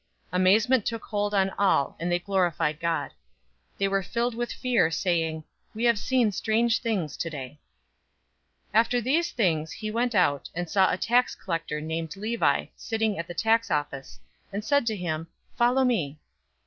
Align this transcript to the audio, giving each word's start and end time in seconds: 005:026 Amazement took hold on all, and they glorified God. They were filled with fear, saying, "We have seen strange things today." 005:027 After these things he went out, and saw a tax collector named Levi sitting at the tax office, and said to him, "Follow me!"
005:026 0.31 0.35
Amazement 0.39 0.85
took 0.87 1.03
hold 1.03 1.33
on 1.35 1.49
all, 1.59 1.95
and 1.99 2.11
they 2.11 2.17
glorified 2.17 2.79
God. 2.79 3.11
They 3.77 3.87
were 3.87 4.01
filled 4.01 4.33
with 4.33 4.51
fear, 4.51 4.89
saying, 4.89 5.43
"We 5.75 5.83
have 5.83 5.99
seen 5.99 6.31
strange 6.31 6.79
things 6.79 7.15
today." 7.15 7.59
005:027 8.73 8.79
After 8.79 8.99
these 8.99 9.31
things 9.31 9.71
he 9.73 9.91
went 9.91 10.15
out, 10.15 10.49
and 10.55 10.67
saw 10.67 10.91
a 10.91 10.97
tax 10.97 11.35
collector 11.35 11.79
named 11.79 12.15
Levi 12.17 12.65
sitting 12.75 13.19
at 13.19 13.27
the 13.27 13.35
tax 13.35 13.69
office, 13.69 14.19
and 14.51 14.65
said 14.65 14.87
to 14.87 14.95
him, 14.95 15.27
"Follow 15.55 15.83
me!" 15.83 16.17